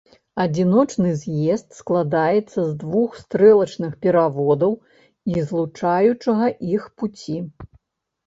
Адзіночны 0.43 1.09
з'езд 1.23 1.67
складаецца 1.79 2.55
з 2.55 2.71
двух 2.83 3.19
стрэлачных 3.25 3.91
пераводаў 4.05 4.73
і 5.35 5.45
злучаючага 5.51 6.45
іх 6.75 6.89
пуці. 7.03 7.37